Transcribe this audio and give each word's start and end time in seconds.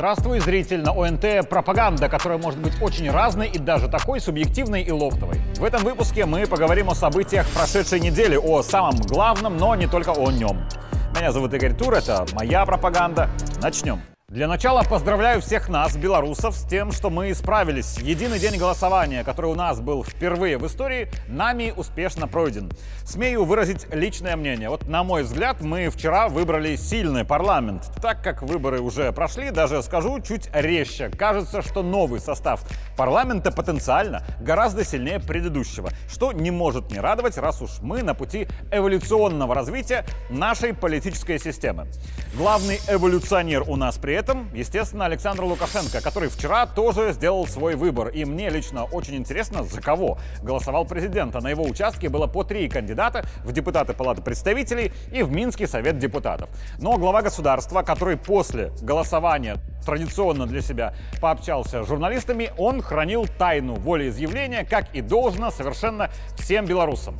Здравствуй, 0.00 0.40
зритель 0.40 0.80
на 0.80 0.92
ОНТ 0.92 1.46
«Пропаганда», 1.50 2.08
которая 2.08 2.38
может 2.38 2.58
быть 2.58 2.72
очень 2.80 3.10
разной 3.10 3.48
и 3.48 3.58
даже 3.58 3.86
такой 3.86 4.18
субъективной 4.18 4.80
и 4.80 4.90
лофтовой. 4.90 5.36
В 5.56 5.62
этом 5.62 5.82
выпуске 5.82 6.24
мы 6.24 6.46
поговорим 6.46 6.88
о 6.88 6.94
событиях 6.94 7.46
прошедшей 7.50 8.00
недели, 8.00 8.34
о 8.34 8.62
самом 8.62 8.96
главном, 8.96 9.58
но 9.58 9.74
не 9.74 9.86
только 9.86 10.12
о 10.12 10.32
нем. 10.32 10.66
Меня 11.14 11.32
зовут 11.32 11.52
Игорь 11.52 11.74
Тур, 11.74 11.92
это 11.92 12.24
моя 12.32 12.64
пропаганда. 12.64 13.28
Начнем. 13.60 14.00
Для 14.30 14.46
начала 14.46 14.84
поздравляю 14.84 15.40
всех 15.40 15.68
нас, 15.68 15.96
белорусов, 15.96 16.54
с 16.54 16.62
тем, 16.62 16.92
что 16.92 17.10
мы 17.10 17.34
справились. 17.34 17.98
Единый 17.98 18.38
день 18.38 18.60
голосования, 18.60 19.24
который 19.24 19.50
у 19.50 19.56
нас 19.56 19.80
был 19.80 20.04
впервые 20.04 20.56
в 20.56 20.64
истории, 20.68 21.10
нами 21.26 21.74
успешно 21.76 22.28
пройден. 22.28 22.70
Смею 23.04 23.44
выразить 23.44 23.92
личное 23.92 24.36
мнение. 24.36 24.68
Вот 24.68 24.86
на 24.86 25.02
мой 25.02 25.24
взгляд, 25.24 25.60
мы 25.62 25.90
вчера 25.90 26.28
выбрали 26.28 26.76
сильный 26.76 27.24
парламент. 27.24 27.90
Так 28.00 28.22
как 28.22 28.42
выборы 28.42 28.80
уже 28.80 29.10
прошли, 29.10 29.50
даже 29.50 29.82
скажу 29.82 30.20
чуть 30.20 30.48
резче. 30.52 31.08
Кажется, 31.08 31.60
что 31.60 31.82
новый 31.82 32.20
состав 32.20 32.62
парламента 32.96 33.50
потенциально 33.50 34.22
гораздо 34.40 34.84
сильнее 34.84 35.18
предыдущего, 35.18 35.90
что 36.08 36.30
не 36.30 36.52
может 36.52 36.92
не 36.92 37.00
радовать, 37.00 37.36
раз 37.36 37.62
уж 37.62 37.80
мы 37.82 38.04
на 38.04 38.14
пути 38.14 38.46
эволюционного 38.70 39.56
развития 39.56 40.04
нашей 40.28 40.72
политической 40.72 41.40
системы. 41.40 41.88
Главный 42.36 42.78
эволюционер 42.86 43.64
у 43.66 43.74
нас 43.74 43.96
при 43.96 44.19
этом, 44.20 44.50
естественно, 44.54 45.06
Александр 45.06 45.44
Лукашенко, 45.44 46.00
который 46.00 46.28
вчера 46.28 46.66
тоже 46.66 47.12
сделал 47.12 47.46
свой 47.46 47.74
выбор. 47.74 48.08
И 48.08 48.24
мне 48.24 48.50
лично 48.50 48.84
очень 48.84 49.16
интересно, 49.16 49.64
за 49.64 49.80
кого 49.80 50.18
голосовал 50.42 50.84
президент. 50.84 51.34
А 51.34 51.40
на 51.40 51.48
его 51.48 51.64
участке 51.64 52.08
было 52.08 52.26
по 52.26 52.44
три 52.44 52.68
кандидата 52.68 53.24
в 53.44 53.52
депутаты 53.52 53.94
Палаты 53.94 54.22
представителей 54.22 54.92
и 55.10 55.22
в 55.22 55.32
Минский 55.32 55.66
совет 55.66 55.98
депутатов. 55.98 56.50
Но 56.78 56.96
глава 56.98 57.22
государства, 57.22 57.82
который 57.82 58.16
после 58.16 58.70
голосования 58.82 59.56
традиционно 59.84 60.46
для 60.46 60.62
себя 60.62 60.94
пообщался 61.20 61.84
с 61.84 61.88
журналистами, 61.88 62.50
он 62.58 62.82
хранил 62.82 63.26
тайну 63.38 63.74
волеизъявления, 63.74 64.64
как 64.64 64.94
и 64.94 65.00
должно 65.00 65.50
совершенно 65.50 66.10
всем 66.36 66.66
белорусам. 66.66 67.16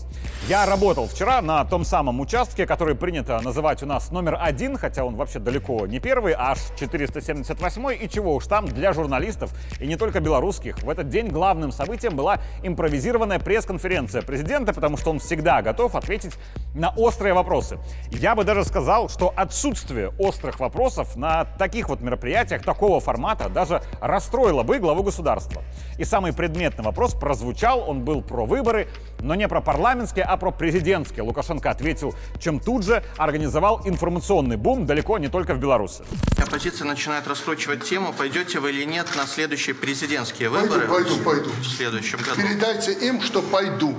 Я 0.48 0.66
работал 0.66 1.06
вчера 1.06 1.40
на 1.42 1.64
том 1.64 1.84
самом 1.84 2.20
участке, 2.20 2.66
который 2.66 2.94
принято 2.94 3.40
называть 3.40 3.82
у 3.82 3.86
нас 3.86 4.10
номер 4.10 4.38
один, 4.40 4.76
хотя 4.76 5.04
он 5.04 5.16
вообще 5.16 5.38
далеко 5.38 5.86
не 5.86 6.00
первый, 6.00 6.34
аж 6.36 6.58
478 6.78 7.98
и 8.00 8.08
чего 8.08 8.34
уж 8.34 8.46
там 8.46 8.66
для 8.66 8.92
журналистов, 8.92 9.52
и 9.78 9.86
не 9.86 9.96
только 9.96 10.20
белорусских. 10.20 10.82
В 10.82 10.88
этот 10.88 11.08
день 11.08 11.28
главным 11.28 11.72
событием 11.72 12.16
была 12.16 12.38
импровизированная 12.62 13.38
пресс-конференция 13.38 14.22
президента, 14.22 14.72
потому 14.72 14.96
что 14.96 15.10
он 15.10 15.18
всегда 15.18 15.62
готов 15.62 15.94
ответить 15.94 16.34
на 16.74 16.90
острые 16.90 17.34
вопросы. 17.34 17.78
Я 18.10 18.34
бы 18.34 18.44
даже 18.44 18.64
сказал, 18.64 19.08
что 19.08 19.32
отсутствие 19.36 20.12
острых 20.18 20.60
вопросов 20.60 21.16
на 21.16 21.44
таких 21.44 21.88
вот 21.88 22.00
мероприятиях 22.00 22.59
такого 22.60 23.00
формата 23.00 23.48
даже 23.48 23.82
расстроило 24.00 24.62
бы 24.62 24.78
главу 24.78 25.02
государства. 25.02 25.62
И 25.98 26.04
самый 26.04 26.32
предметный 26.32 26.84
вопрос 26.84 27.14
прозвучал, 27.14 27.88
он 27.88 28.04
был 28.04 28.22
про 28.22 28.46
выборы, 28.46 28.88
но 29.20 29.34
не 29.34 29.48
про 29.48 29.60
парламентские, 29.60 30.24
а 30.24 30.36
про 30.36 30.50
президентские. 30.50 31.22
Лукашенко 31.24 31.70
ответил, 31.70 32.14
чем 32.38 32.60
тут 32.60 32.84
же 32.84 33.02
организовал 33.16 33.82
информационный 33.84 34.56
бум 34.56 34.86
далеко 34.86 35.18
не 35.18 35.28
только 35.28 35.54
в 35.54 35.58
Беларуси. 35.58 36.04
Оппозиция 36.38 36.86
начинает 36.86 37.26
раскручивать 37.26 37.84
тему, 37.84 38.12
пойдете 38.16 38.60
вы 38.60 38.70
или 38.70 38.84
нет 38.84 39.06
на 39.16 39.26
следующие 39.26 39.74
президентские 39.74 40.48
выборы. 40.48 40.86
Пойду, 40.86 41.16
пойду, 41.16 41.24
пойду. 41.24 41.50
В 41.60 41.66
следующем 41.66 42.18
году. 42.18 42.40
Передайте 42.40 42.92
им, 42.92 43.20
что 43.20 43.42
пойду. 43.42 43.94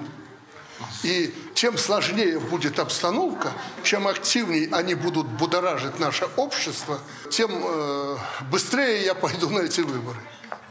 И 1.04 1.34
чем 1.56 1.78
сложнее 1.78 2.40
будет 2.40 2.80
обстановка, 2.80 3.52
чем 3.84 4.08
активнее 4.08 4.70
они 4.72 4.94
будут 4.94 5.28
будоражить 5.28 6.00
наше 6.00 6.26
общество, 6.36 7.00
тем 7.30 7.52
э, 7.52 8.18
быстрее 8.52 9.04
я 9.06 9.16
пойду 9.16 9.50
на 9.50 9.62
эти 9.62 9.82
выборы. 9.82 10.20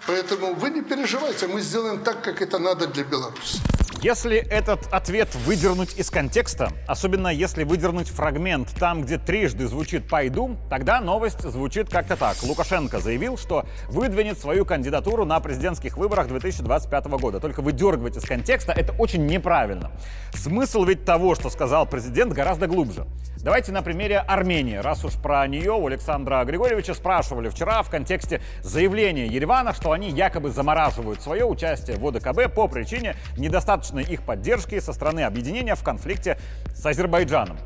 Поэтому 0.07 0.55
вы 0.55 0.71
не 0.71 0.83
переживайте, 0.83 1.47
мы 1.47 1.61
сделаем 1.61 2.03
так, 2.03 2.23
как 2.23 2.43
это 2.43 2.59
надо 2.59 2.87
для 2.87 3.05
Беларуси. 3.05 3.61
Если 4.03 4.39
этот 4.39 4.89
ответ 4.93 5.35
выдернуть 5.45 5.99
из 5.99 6.09
контекста, 6.09 6.73
особенно 6.87 7.29
если 7.29 7.65
выдернуть 7.65 8.09
фрагмент 8.09 8.71
там, 8.79 9.03
где 9.03 9.19
трижды 9.19 9.67
звучит 9.67 10.09
«пойду», 10.09 10.57
тогда 10.71 11.03
новость 11.03 11.43
звучит 11.43 11.91
как-то 11.91 12.17
так. 12.17 12.43
Лукашенко 12.43 12.99
заявил, 13.01 13.37
что 13.37 13.67
выдвинет 13.91 14.39
свою 14.39 14.65
кандидатуру 14.65 15.27
на 15.27 15.39
президентских 15.41 15.99
выборах 15.99 16.29
2025 16.29 17.07
года. 17.21 17.41
Только 17.41 17.61
выдергивать 17.61 18.17
из 18.17 18.25
контекста 18.25 18.73
это 18.73 18.95
очень 18.95 19.27
неправильно. 19.27 19.91
Смысл 20.33 20.85
ведь 20.85 21.05
того, 21.05 21.35
что 21.35 21.51
сказал 21.51 21.85
президент, 21.85 22.33
гораздо 22.33 22.69
глубже. 22.69 23.07
Давайте 23.43 23.73
на 23.73 23.81
примере 23.81 24.19
Армении. 24.19 24.77
Раз 24.77 25.03
уж 25.03 25.15
про 25.15 25.47
нее 25.47 25.73
у 25.73 25.87
Александра 25.87 26.45
Григорьевича 26.45 26.93
спрашивали 26.93 27.49
вчера 27.49 27.83
в 27.83 27.89
контексте 27.89 28.43
заявления 28.63 29.27
Еревана, 29.27 29.73
что 29.73 29.93
они 29.93 30.11
якобы 30.11 30.51
замораживают 30.51 31.23
свое 31.23 31.47
участие 31.47 31.97
в 31.97 32.07
ОДКБ 32.07 32.55
по 32.55 32.69
причине 32.69 33.17
недостаточной 33.39 34.03
их 34.03 34.25
поддержки 34.25 34.79
со 34.79 34.93
стороны 34.93 35.21
объединения 35.21 35.75
в 35.75 35.83
конфликте 35.83 36.39
с 36.75 36.85
Азербайджаном. 36.85 37.57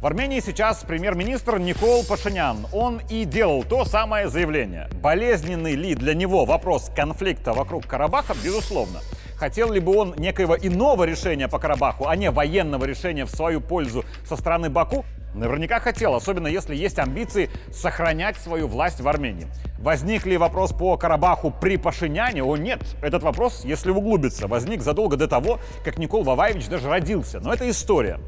В 0.00 0.06
Армении 0.06 0.38
сейчас 0.38 0.84
премьер-министр 0.84 1.58
Никол 1.58 2.04
Пашинян. 2.04 2.68
Он 2.72 3.00
и 3.10 3.24
делал 3.24 3.64
то 3.64 3.84
самое 3.84 4.28
заявление. 4.28 4.88
Болезненный 5.02 5.74
ли 5.74 5.96
для 5.96 6.14
него 6.14 6.44
вопрос 6.44 6.92
конфликта 6.94 7.54
вокруг 7.54 7.88
Карабаха, 7.88 8.34
безусловно. 8.44 9.00
Хотел 9.36 9.72
ли 9.72 9.80
бы 9.80 9.96
он 9.96 10.14
некоего 10.16 10.56
иного 10.56 11.04
решения 11.04 11.48
по 11.48 11.58
Карабаху, 11.58 12.06
а 12.06 12.14
не 12.14 12.30
военного 12.30 12.84
решения 12.84 13.24
в 13.24 13.30
свою 13.30 13.60
пользу 13.60 14.04
со 14.24 14.36
стороны 14.36 14.70
Баку? 14.70 15.04
Наверняка 15.34 15.80
хотел, 15.80 16.14
особенно 16.14 16.46
если 16.46 16.74
есть 16.74 16.98
амбиции 16.98 17.50
сохранять 17.72 18.36
свою 18.36 18.68
власть 18.68 19.00
в 19.00 19.08
Армении. 19.08 19.48
Возник 19.78 20.26
ли 20.26 20.36
вопрос 20.36 20.72
по 20.72 20.96
Карабаху 20.96 21.50
при 21.50 21.76
Пашиняне? 21.76 22.42
О 22.42 22.56
нет, 22.56 22.80
этот 23.02 23.22
вопрос, 23.22 23.64
если 23.64 23.90
углубиться, 23.90 24.46
возник 24.46 24.80
задолго 24.80 25.16
до 25.16 25.28
того, 25.28 25.58
как 25.84 25.98
Никол 25.98 26.22
Ваваевич 26.22 26.68
даже 26.68 26.88
родился. 26.88 27.40
Но 27.40 27.52
это 27.52 27.68
история. 27.68 28.20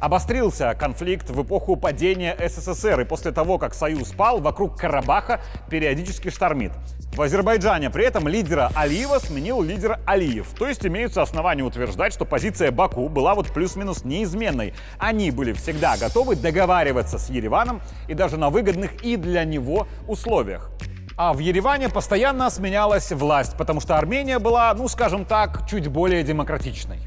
Обострился 0.00 0.74
конфликт 0.74 1.28
в 1.28 1.42
эпоху 1.42 1.76
падения 1.76 2.34
СССР, 2.38 3.00
и 3.02 3.04
после 3.04 3.32
того, 3.32 3.58
как 3.58 3.74
Союз 3.74 4.12
пал, 4.12 4.40
вокруг 4.40 4.78
Карабаха 4.78 5.42
периодически 5.68 6.30
штормит. 6.30 6.72
В 7.12 7.20
Азербайджане 7.20 7.90
при 7.90 8.06
этом 8.06 8.26
лидера 8.26 8.70
Алиева 8.74 9.18
сменил 9.18 9.60
лидер 9.60 10.00
Алиев. 10.06 10.54
То 10.58 10.66
есть 10.66 10.86
имеются 10.86 11.20
основания 11.20 11.64
утверждать, 11.64 12.14
что 12.14 12.24
позиция 12.24 12.70
Баку 12.70 13.10
была 13.10 13.34
вот 13.34 13.52
плюс-минус 13.52 14.04
неизменной. 14.04 14.72
Они 14.98 15.30
были 15.30 15.52
всегда 15.52 15.98
готовы 15.98 16.34
договариваться 16.34 17.18
с 17.18 17.28
Ереваном 17.28 17.82
и 18.08 18.14
даже 18.14 18.38
на 18.38 18.48
выгодных 18.48 19.04
и 19.04 19.16
для 19.16 19.44
него 19.44 19.86
условиях. 20.08 20.70
А 21.18 21.34
в 21.34 21.40
Ереване 21.40 21.90
постоянно 21.90 22.48
сменялась 22.48 23.12
власть, 23.12 23.54
потому 23.58 23.80
что 23.80 23.98
Армения 23.98 24.38
была, 24.38 24.72
ну 24.72 24.88
скажем 24.88 25.26
так, 25.26 25.68
чуть 25.68 25.88
более 25.88 26.22
демократичной. 26.22 27.00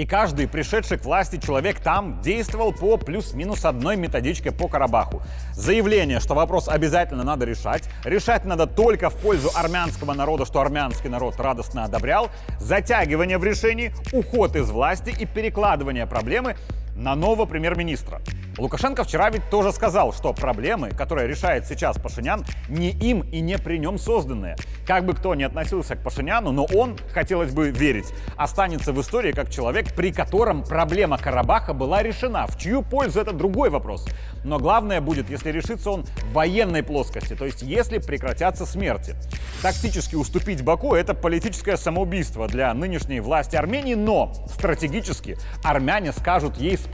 И 0.00 0.06
каждый 0.06 0.48
пришедший 0.48 0.96
к 0.96 1.04
власти 1.04 1.36
человек 1.36 1.78
там 1.78 2.22
действовал 2.22 2.72
по 2.72 2.96
плюс-минус 2.96 3.66
одной 3.66 3.98
методичке 3.98 4.50
по 4.50 4.66
Карабаху. 4.66 5.20
Заявление, 5.52 6.20
что 6.20 6.32
вопрос 6.32 6.70
обязательно 6.70 7.22
надо 7.22 7.44
решать, 7.44 7.84
решать 8.06 8.46
надо 8.46 8.66
только 8.66 9.10
в 9.10 9.16
пользу 9.16 9.50
армянского 9.54 10.14
народа, 10.14 10.46
что 10.46 10.62
армянский 10.62 11.10
народ 11.10 11.38
радостно 11.38 11.84
одобрял, 11.84 12.30
затягивание 12.58 13.36
в 13.36 13.44
решении, 13.44 13.92
уход 14.14 14.56
из 14.56 14.70
власти 14.70 15.14
и 15.20 15.26
перекладывание 15.26 16.06
проблемы 16.06 16.56
на 17.00 17.14
нового 17.14 17.46
премьер-министра. 17.46 18.20
Лукашенко 18.58 19.04
вчера 19.04 19.30
ведь 19.30 19.48
тоже 19.48 19.72
сказал, 19.72 20.12
что 20.12 20.34
проблемы, 20.34 20.90
которые 20.90 21.26
решает 21.26 21.66
сейчас 21.66 21.98
Пашинян, 21.98 22.44
не 22.68 22.90
им 22.90 23.22
и 23.22 23.40
не 23.40 23.56
при 23.56 23.78
нем 23.78 23.96
созданные. 23.96 24.56
Как 24.86 25.06
бы 25.06 25.14
кто 25.14 25.34
ни 25.34 25.42
относился 25.42 25.96
к 25.96 26.02
Пашиняну, 26.02 26.52
но 26.52 26.66
он, 26.74 26.98
хотелось 27.12 27.52
бы 27.52 27.70
верить, 27.70 28.12
останется 28.36 28.92
в 28.92 29.00
истории 29.00 29.32
как 29.32 29.50
человек, 29.50 29.94
при 29.94 30.12
котором 30.12 30.62
проблема 30.62 31.16
Карабаха 31.16 31.72
была 31.72 32.02
решена. 32.02 32.46
В 32.46 32.58
чью 32.58 32.82
пользу 32.82 33.20
это 33.20 33.32
другой 33.32 33.70
вопрос. 33.70 34.06
Но 34.44 34.58
главное 34.58 35.00
будет, 35.00 35.30
если 35.30 35.50
решится 35.50 35.90
он 35.90 36.04
в 36.04 36.32
военной 36.32 36.82
плоскости, 36.82 37.34
то 37.34 37.46
есть 37.46 37.62
если 37.62 37.98
прекратятся 37.98 38.66
смерти. 38.66 39.14
Тактически 39.62 40.16
уступить 40.16 40.62
Баку– 40.62 40.94
это 40.96 41.14
политическое 41.14 41.76
самоубийство 41.76 42.46
для 42.46 42.74
нынешней 42.74 43.20
власти 43.20 43.56
Армении, 43.56 43.94
но 43.94 44.34
стратегически 44.52 45.38
армяне 45.62 46.12
скажут 46.12 46.56
ей 46.56 46.76
спасибо, 46.76 46.89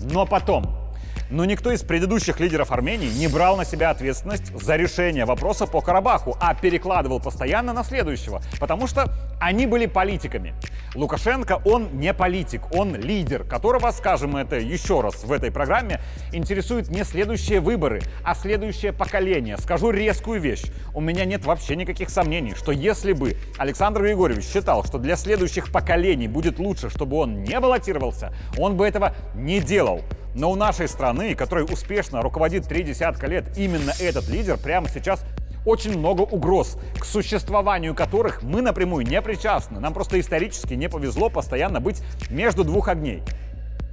но 0.00 0.24
потом. 0.26 0.85
Но 1.30 1.44
никто 1.44 1.72
из 1.72 1.82
предыдущих 1.82 2.38
лидеров 2.40 2.70
Армении 2.70 3.08
не 3.08 3.26
брал 3.26 3.56
на 3.56 3.64
себя 3.64 3.90
ответственность 3.90 4.56
за 4.60 4.76
решение 4.76 5.24
вопроса 5.24 5.66
по 5.66 5.80
Карабаху, 5.80 6.36
а 6.40 6.54
перекладывал 6.54 7.20
постоянно 7.20 7.72
на 7.72 7.82
следующего, 7.82 8.40
потому 8.60 8.86
что 8.86 9.12
они 9.40 9.66
были 9.66 9.86
политиками. 9.86 10.54
Лукашенко, 10.94 11.60
он 11.64 11.98
не 11.98 12.14
политик, 12.14 12.62
он 12.72 12.94
лидер, 12.94 13.44
которого, 13.44 13.90
скажем 13.90 14.36
это 14.36 14.56
еще 14.56 15.00
раз 15.00 15.24
в 15.24 15.32
этой 15.32 15.50
программе, 15.50 16.00
интересуют 16.32 16.88
не 16.88 17.04
следующие 17.04 17.60
выборы, 17.60 18.00
а 18.24 18.34
следующее 18.34 18.92
поколение. 18.92 19.58
Скажу 19.58 19.90
резкую 19.90 20.40
вещь. 20.40 20.64
У 20.94 21.00
меня 21.00 21.24
нет 21.24 21.44
вообще 21.44 21.76
никаких 21.76 22.08
сомнений, 22.08 22.54
что 22.54 22.72
если 22.72 23.12
бы 23.12 23.36
Александр 23.58 24.02
Григорьевич 24.02 24.46
считал, 24.46 24.84
что 24.84 24.98
для 24.98 25.16
следующих 25.16 25.70
поколений 25.70 26.28
будет 26.28 26.58
лучше, 26.58 26.88
чтобы 26.88 27.16
он 27.16 27.42
не 27.42 27.58
баллотировался, 27.60 28.32
он 28.56 28.76
бы 28.76 28.86
этого 28.86 29.14
не 29.34 29.60
делал. 29.60 30.02
Но 30.36 30.50
у 30.50 30.54
нашей 30.54 30.86
страны, 30.86 31.34
которой 31.34 31.64
успешно 31.64 32.20
руководит 32.20 32.68
три 32.68 32.82
десятка 32.82 33.26
лет 33.26 33.56
именно 33.56 33.92
этот 33.98 34.28
лидер, 34.28 34.58
прямо 34.58 34.86
сейчас 34.86 35.24
очень 35.64 35.98
много 35.98 36.20
угроз, 36.20 36.76
к 36.98 37.06
существованию 37.06 37.94
которых 37.94 38.42
мы 38.42 38.60
напрямую 38.60 39.06
не 39.06 39.20
причастны. 39.22 39.80
Нам 39.80 39.94
просто 39.94 40.20
исторически 40.20 40.74
не 40.74 40.90
повезло 40.90 41.30
постоянно 41.30 41.80
быть 41.80 42.02
между 42.28 42.64
двух 42.64 42.88
огней. 42.88 43.22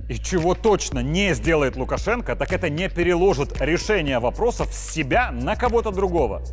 И 0.10 0.16
чего 0.16 0.54
точно 0.54 1.00
не 1.00 1.34
сделает 1.34 1.78
Лукашенко, 1.78 2.36
так 2.36 2.51
это 2.51 2.69
не 2.69 2.90
переложит 2.90 3.62
решение 3.62 4.19
вопросов 4.19 4.68
с 4.74 4.92
себя 4.92 5.31
на 5.31 5.56
кого-то 5.56 5.92
другого. 5.92 6.44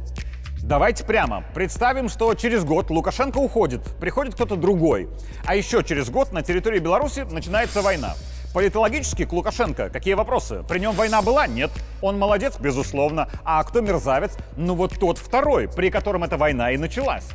Давайте 0.63 1.05
прямо. 1.05 1.43
Представим, 1.53 2.09
что 2.09 2.33
через 2.35 2.63
год 2.63 2.91
Лукашенко 2.91 3.39
уходит, 3.39 3.83
приходит 3.99 4.35
кто-то 4.35 4.55
другой. 4.55 5.09
А 5.45 5.57
еще 5.57 5.83
через 5.83 6.11
год 6.11 6.31
на 6.31 6.43
территории 6.43 6.79
Беларуси 6.79 7.27
начинается 7.29 7.83
война. 7.83 8.15
Политологически 8.52 9.26
к 9.26 9.32
Лукашенко 9.32 9.91
какие 9.91 10.14
вопросы? 10.14 10.64
При 10.69 10.81
нем 10.81 10.94
война 10.97 11.23
была? 11.23 11.47
Нет. 11.47 11.70
Он 12.02 12.19
молодец? 12.19 12.58
Безусловно. 12.58 13.29
А 13.44 13.62
кто 13.62 13.81
мерзавец? 13.81 14.37
Ну 14.56 14.75
вот 14.75 14.99
тот 14.99 15.19
второй, 15.19 15.69
при 15.69 15.91
котором 15.91 16.25
эта 16.25 16.37
война 16.37 16.73
и 16.73 16.76
началась. 16.76 17.29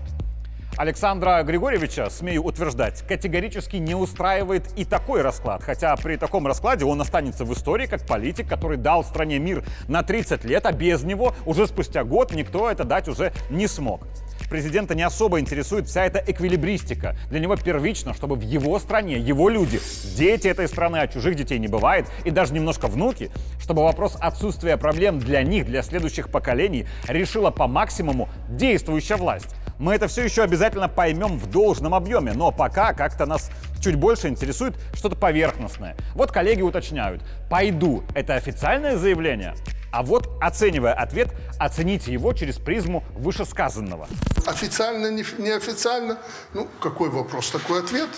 Александра 0.75 1.41
Григорьевича, 1.43 2.09
смею 2.09 2.43
утверждать, 2.43 3.01
категорически 3.07 3.77
не 3.77 3.95
устраивает 3.95 4.67
и 4.75 4.83
такой 4.83 5.21
расклад. 5.21 5.63
Хотя 5.63 5.95
при 5.95 6.17
таком 6.17 6.47
раскладе 6.47 6.83
он 6.83 6.99
останется 6.99 7.45
в 7.45 7.53
истории 7.53 7.85
как 7.85 8.05
политик, 8.05 8.49
который 8.49 8.75
дал 8.75 9.05
стране 9.05 9.39
мир 9.39 9.63
на 9.87 10.03
30 10.03 10.43
лет, 10.43 10.65
а 10.65 10.73
без 10.73 11.03
него 11.03 11.33
уже 11.45 11.65
спустя 11.67 12.03
год 12.03 12.33
никто 12.33 12.69
это 12.69 12.83
дать 12.83 13.07
уже 13.07 13.31
не 13.49 13.67
смог. 13.67 14.01
Президента 14.49 14.95
не 14.95 15.03
особо 15.03 15.39
интересует 15.39 15.87
вся 15.87 16.05
эта 16.05 16.19
эквилибристика. 16.19 17.15
Для 17.29 17.39
него 17.39 17.55
первично, 17.55 18.13
чтобы 18.13 18.35
в 18.35 18.41
его 18.41 18.77
стране, 18.79 19.17
его 19.17 19.49
люди, 19.49 19.79
дети 20.15 20.47
этой 20.47 20.67
страны, 20.67 20.97
а 20.97 21.07
чужих 21.07 21.35
детей 21.35 21.59
не 21.59 21.67
бывает, 21.67 22.07
и 22.23 22.31
даже 22.31 22.53
немножко 22.53 22.87
внуки, 22.87 23.31
чтобы 23.59 23.83
вопрос 23.83 24.17
отсутствия 24.19 24.77
проблем 24.77 25.19
для 25.19 25.43
них, 25.43 25.65
для 25.65 25.81
следующих 25.81 26.29
поколений 26.29 26.85
решила 27.07 27.51
по 27.51 27.67
максимуму 27.67 28.29
действующая 28.49 29.15
власть. 29.15 29.55
Мы 29.77 29.93
это 29.95 30.07
все 30.07 30.23
еще 30.23 30.43
обязательно 30.43 30.87
поймем 30.87 31.37
в 31.37 31.49
должном 31.51 31.93
объеме, 31.93 32.31
но 32.33 32.51
пока 32.51 32.93
как-то 32.93 33.25
нас 33.25 33.51
чуть 33.81 33.95
больше 33.95 34.29
интересует 34.29 34.75
что-то 34.93 35.15
поверхностное. 35.15 35.97
Вот 36.13 36.31
коллеги 36.31 36.61
уточняют, 36.61 37.21
пойду, 37.49 38.03
это 38.13 38.35
официальное 38.35 38.95
заявление? 38.95 39.53
А 39.95 40.03
вот, 40.03 40.27
оценивая 40.41 40.93
ответ, 40.93 41.29
оцените 41.57 42.11
его 42.11 42.33
через 42.33 42.57
призму 42.57 43.01
вышесказанного. 43.15 44.09
Официально, 44.45 45.09
не- 45.09 45.23
неофициально? 45.37 46.17
Ну, 46.53 46.67
какой 46.81 47.09
вопрос, 47.09 47.49
такой 47.49 47.79
ответ? 47.79 48.09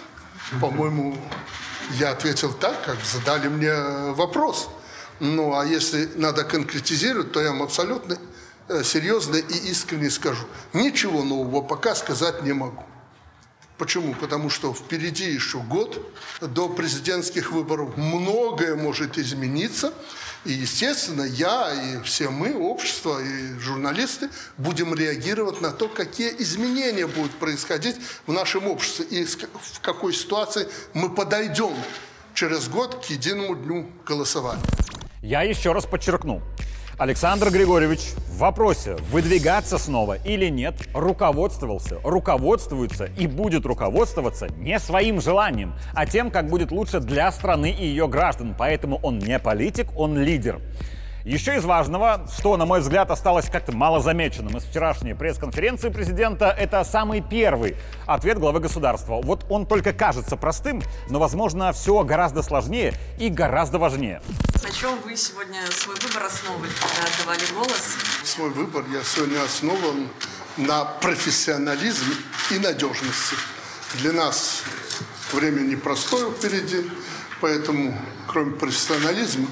По-моему, 0.59 1.15
я 1.99 2.09
ответил 2.13 2.51
так, 2.51 2.83
как 2.83 2.97
задали 3.05 3.47
мне 3.47 3.67
э, 3.67 4.11
вопрос. 4.13 4.69
Ну, 5.19 5.53
а 5.55 5.65
если 5.65 6.09
надо 6.15 6.45
конкретизировать, 6.45 7.31
то 7.31 7.41
я 7.41 7.49
вам 7.51 7.61
абсолютно 7.61 8.17
э, 8.69 8.81
серьезно 8.83 9.35
и 9.35 9.69
искренне 9.69 10.09
скажу. 10.09 10.47
Ничего 10.73 11.23
нового 11.23 11.61
пока 11.61 11.93
сказать 11.93 12.41
не 12.41 12.53
могу. 12.53 12.83
Почему? 13.77 14.15
Потому 14.15 14.49
что 14.49 14.73
впереди 14.73 15.31
еще 15.31 15.59
год 15.59 16.01
до 16.41 16.67
президентских 16.67 17.51
выборов. 17.51 17.95
Многое 17.95 18.75
может 18.75 19.17
измениться. 19.17 19.93
И, 20.45 20.53
естественно, 20.53 21.23
я 21.23 21.73
и 21.73 22.01
все 22.03 22.29
мы, 22.29 22.55
общество 22.55 23.19
и 23.21 23.59
журналисты, 23.59 24.29
будем 24.57 24.95
реагировать 24.95 25.61
на 25.61 25.71
то, 25.71 25.89
какие 25.89 26.33
изменения 26.39 27.05
будут 27.05 27.31
происходить 27.33 27.97
в 28.25 28.31
нашем 28.31 28.67
обществе 28.67 29.05
и 29.05 29.25
в 29.25 29.79
какой 29.81 30.13
ситуации 30.13 30.67
мы 30.93 31.13
подойдем 31.13 31.73
через 32.33 32.69
год 32.69 33.05
к 33.05 33.09
единому 33.09 33.55
дню 33.55 33.91
голосования. 34.05 34.63
Я 35.21 35.41
еще 35.41 35.71
раз 35.71 35.85
подчеркну. 35.85 36.41
Александр 36.97 37.51
Григорьевич 37.51 37.99
в 38.27 38.39
вопросе, 38.39 38.95
выдвигаться 39.11 39.77
снова 39.77 40.17
или 40.25 40.47
нет, 40.47 40.73
руководствовался, 40.95 41.99
руководствуется 42.03 43.05
и 43.05 43.27
будет 43.27 43.67
руководствоваться 43.67 44.47
не 44.57 44.79
своим 44.79 45.21
желанием, 45.21 45.75
а 45.93 46.07
тем, 46.07 46.31
как 46.31 46.49
будет 46.49 46.71
лучше 46.71 46.99
для 46.99 47.31
страны 47.31 47.69
и 47.69 47.85
ее 47.85 48.07
граждан. 48.07 48.55
Поэтому 48.57 48.99
он 49.03 49.19
не 49.19 49.37
политик, 49.37 49.89
он 49.95 50.17
лидер. 50.17 50.59
Еще 51.27 51.57
из 51.57 51.65
важного, 51.65 52.25
что, 52.37 52.55
на 52.55 52.65
мой 52.65 52.79
взгляд, 52.79 53.11
осталось 53.11 53.49
как-то 53.49 53.73
малозамеченным 53.73 54.55
из 54.55 54.63
вчерашней 54.63 55.13
пресс-конференции 55.13 55.89
президента, 55.89 56.55
это 56.57 56.81
самый 56.85 57.19
первый 57.19 57.75
ответ 58.05 58.39
главы 58.39 58.61
государства. 58.61 59.19
Вот 59.21 59.45
он 59.49 59.65
только 59.65 59.91
кажется 59.91 60.37
простым, 60.37 60.81
но, 61.09 61.19
возможно, 61.19 61.73
все 61.73 62.01
гораздо 62.05 62.43
сложнее 62.43 62.93
и 63.19 63.27
гораздо 63.27 63.77
важнее. 63.77 64.21
На 64.63 64.71
чем 64.71 64.97
вы 65.01 65.17
сегодня 65.17 65.59
свой 65.69 65.97
выбор 65.97 66.23
основывали, 66.23 66.71
когда 66.79 67.09
отдавали 67.13 67.53
голос? 67.53 67.97
Свой 68.23 68.49
выбор 68.51 68.85
я 68.93 69.03
сегодня 69.03 69.43
основан 69.43 70.07
на 70.55 70.85
профессионализме 70.85 72.15
и 72.51 72.59
надежности. 72.59 73.35
Для 73.95 74.13
нас 74.13 74.63
время 75.33 75.59
непростое 75.59 76.31
впереди, 76.31 76.89
поэтому 77.41 77.93
кроме 78.27 78.55
профессионализма 78.55 79.47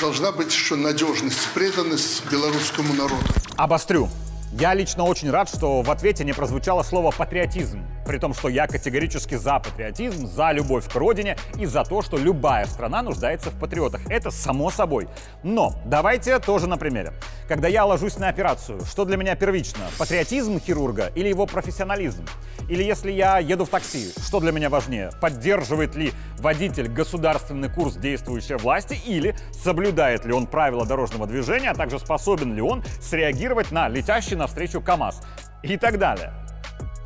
должна 0.00 0.32
быть 0.32 0.48
еще 0.48 0.76
надежность, 0.76 1.48
преданность 1.54 2.30
белорусскому 2.30 2.92
народу. 2.94 3.24
Обострю. 3.56 4.08
Я 4.52 4.74
лично 4.74 5.04
очень 5.04 5.30
рад, 5.30 5.48
что 5.48 5.82
в 5.82 5.90
ответе 5.90 6.24
не 6.24 6.32
прозвучало 6.32 6.82
слово 6.82 7.10
«патриотизм», 7.10 7.82
при 8.06 8.18
том, 8.18 8.32
что 8.32 8.48
я 8.48 8.66
категорически 8.66 9.34
за 9.34 9.58
патриотизм, 9.58 10.26
за 10.26 10.52
любовь 10.52 10.88
к 10.88 10.94
родине 10.94 11.36
и 11.58 11.66
за 11.66 11.84
то, 11.84 12.02
что 12.02 12.16
любая 12.16 12.64
страна 12.66 13.02
нуждается 13.02 13.50
в 13.50 13.58
патриотах. 13.58 14.00
Это 14.08 14.30
само 14.30 14.70
собой. 14.70 15.08
Но 15.42 15.74
давайте 15.84 16.38
тоже 16.38 16.66
на 16.68 16.76
примере. 16.76 17.12
Когда 17.48 17.68
я 17.68 17.84
ложусь 17.84 18.18
на 18.18 18.28
операцию, 18.28 18.80
что 18.84 19.04
для 19.04 19.16
меня 19.16 19.34
первично? 19.34 19.84
Патриотизм 19.98 20.60
хирурга 20.60 21.10
или 21.14 21.28
его 21.28 21.46
профессионализм? 21.46 22.24
Или 22.68 22.82
если 22.82 23.12
я 23.12 23.38
еду 23.38 23.64
в 23.64 23.68
такси, 23.68 24.12
что 24.24 24.40
для 24.40 24.52
меня 24.52 24.70
важнее? 24.70 25.10
Поддерживает 25.20 25.94
ли 25.94 26.12
водитель 26.38 26.88
государственный 26.88 27.68
курс 27.68 27.96
действующей 27.96 28.56
власти 28.56 28.98
или 29.06 29.36
соблюдает 29.52 30.24
ли 30.24 30.32
он 30.32 30.46
правила 30.46 30.86
дорожного 30.86 31.26
движения, 31.26 31.70
а 31.70 31.74
также 31.74 31.98
способен 31.98 32.54
ли 32.54 32.62
он 32.62 32.84
среагировать 33.00 33.70
на 33.70 33.88
летящий 33.88 34.36
навстречу 34.36 34.80
КАМАЗ 34.80 35.22
и 35.62 35.76
так 35.76 35.98
далее. 35.98 36.32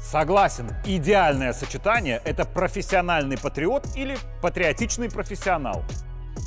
Согласен, 0.01 0.71
идеальное 0.87 1.53
сочетание– 1.53 2.23
это 2.25 2.47
профессиональный 2.47 3.37
патриот 3.37 3.87
или 3.97 4.17
патриотичный 4.41 5.11
профессионал. 5.11 5.85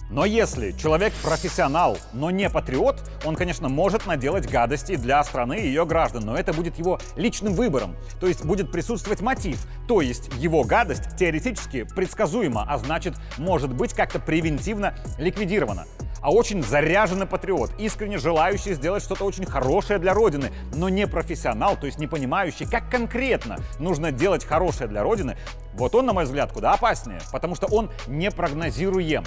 Но 0.10 0.25
если 0.25 0.72
человек 0.72 1.13
профессионал, 1.24 1.98
но 2.13 2.31
не 2.31 2.50
патриот, 2.50 3.01
он, 3.25 3.36
конечно, 3.36 3.69
может 3.69 4.05
наделать 4.05 4.50
гадости 4.50 4.95
для 4.95 5.24
страны 5.24 5.60
и 5.60 5.67
ее 5.67 5.86
граждан, 5.86 6.24
но 6.25 6.36
это 6.36 6.51
будет 6.51 6.77
его 6.77 7.00
личным 7.15 7.53
выбором. 7.53 7.95
То 8.19 8.27
есть 8.27 8.43
будет 8.43 8.72
присутствовать 8.72 9.22
мотив, 9.22 9.65
то 9.88 10.01
есть 10.01 10.29
его 10.38 10.63
гадость 10.63 11.15
теоретически 11.15 11.83
предсказуема, 11.83 12.65
а 12.67 12.77
значит, 12.79 13.15
может 13.38 13.74
быть 13.74 13.93
как-то 13.93 14.19
превентивно 14.19 14.95
ликвидирована. 15.17 15.86
А 16.24 16.32
очень 16.32 16.63
заряженный 16.63 17.25
патриот, 17.25 17.72
искренне 17.77 18.18
желающий 18.18 18.75
сделать 18.75 19.03
что-то 19.03 19.25
очень 19.25 19.46
хорошее 19.46 20.00
для 20.00 20.13
Родины, 20.13 20.51
но 20.74 20.88
не 20.88 21.06
профессионал, 21.06 21.75
то 21.75 21.86
есть 21.86 22.00
не 22.00 22.08
понимающий, 22.08 22.65
как 22.65 22.89
конкретно 22.89 23.58
нужно 23.77 24.13
делать 24.13 24.46
хорошее 24.46 24.89
для 24.89 25.03
Родины, 25.03 25.38
вот 25.74 25.94
он, 25.96 26.06
на 26.06 26.13
мой 26.13 26.24
взгляд, 26.24 26.53
куда 26.53 26.74
опаснее, 26.74 27.20
потому 27.34 27.56
что 27.56 27.68
он 27.68 27.92
непрогнозируем. 28.08 29.25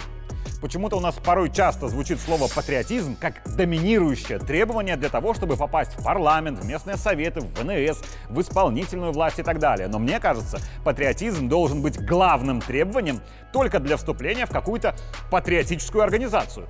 Почему-то 0.61 0.97
у 0.97 1.01
нас 1.01 1.15
порой 1.15 1.51
часто 1.51 1.89
звучит 1.89 2.21
слово 2.21 2.49
патриотизм 2.49 3.17
как 3.17 3.35
доминирующее 3.57 4.39
требование 4.39 4.97
для 4.97 5.09
того, 5.09 5.35
чтобы 5.35 5.57
попасть 5.57 5.93
в 5.99 6.03
парламент, 6.03 6.59
в 6.59 6.67
местные 6.67 6.97
советы, 6.97 7.41
в 7.41 7.55
ВНС, 7.55 8.03
в 8.29 8.41
исполнительную 8.41 9.13
власть 9.13 9.39
и 9.39 9.43
так 9.43 9.59
далее. 9.59 9.89
Но 9.89 9.99
мне 9.99 10.21
кажется, 10.21 10.59
патриотизм 10.85 11.49
должен 11.49 11.83
быть 11.83 11.99
главным 12.05 12.61
требованием 12.61 13.21
только 13.53 13.79
для 13.79 13.97
вступления 13.97 14.47
в 14.47 14.51
какую-то 14.51 14.95
патриотическую 15.31 16.03
организацию. 16.03 16.67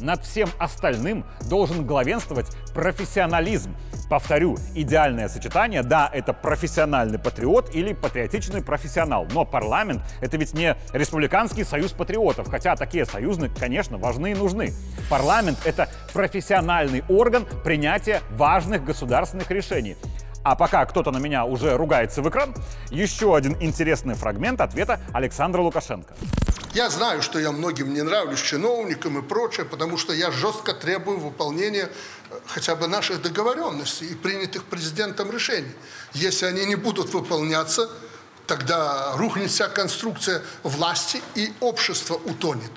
Над 0.00 0.24
всем 0.24 0.48
остальным 0.58 1.24
должен 1.48 1.86
главенствовать 1.86 2.46
профессионализм. 2.74 3.74
Повторю, 4.08 4.56
идеальное 4.74 5.28
сочетание, 5.28 5.82
да, 5.82 6.08
это 6.12 6.32
профессиональный 6.32 7.18
патриот 7.18 7.74
или 7.74 7.92
патриотичный 7.92 8.62
профессионал. 8.62 9.26
Но 9.32 9.44
парламент— 9.44 10.02
это 10.20 10.36
ведь 10.36 10.54
не 10.54 10.76
республиканский 10.92 11.64
союз 11.64 11.92
патриотов, 11.92 12.48
хотя 12.48 12.76
такие 12.76 13.04
союзы, 13.04 13.50
конечно, 13.58 13.98
важны 13.98 14.32
и 14.32 14.34
нужны. 14.34 14.72
Парламент— 15.10 15.58
это 15.64 15.88
профессиональный 16.12 17.02
орган 17.08 17.46
принятия 17.64 18.20
важных 18.30 18.84
государственных 18.84 19.50
решений. 19.50 19.96
А 20.44 20.54
пока 20.54 20.86
кто-то 20.86 21.10
на 21.10 21.18
меня 21.18 21.44
уже 21.44 21.76
ругается 21.76 22.22
в 22.22 22.28
экран, 22.28 22.54
еще 22.90 23.34
один 23.34 23.56
интересный 23.60 24.14
фрагмент 24.14 24.60
ответа 24.60 25.00
Александра 25.12 25.60
Лукашенко. 25.60 26.14
Я 26.76 26.90
знаю, 26.90 27.22
что 27.22 27.38
я 27.38 27.52
многим 27.52 27.94
не 27.94 28.02
нравлюсь, 28.02 28.42
чиновникам 28.42 29.18
и 29.18 29.22
прочее, 29.22 29.64
потому 29.64 29.96
что 29.96 30.12
я 30.12 30.30
жестко 30.30 30.74
требую 30.74 31.18
выполнения 31.18 31.88
э, 32.30 32.34
хотя 32.46 32.76
бы 32.76 32.86
наших 32.86 33.22
договоренностей 33.22 34.04
и 34.08 34.14
принятых 34.14 34.62
президентом 34.64 35.30
решений. 35.30 35.72
Если 36.12 36.44
они 36.44 36.66
не 36.66 36.74
будут 36.74 37.14
выполняться, 37.14 37.88
тогда 38.46 39.16
рухнет 39.16 39.50
вся 39.50 39.68
конструкция 39.68 40.42
власти 40.64 41.22
и 41.34 41.50
общество 41.60 42.16
утонет. 42.16 42.70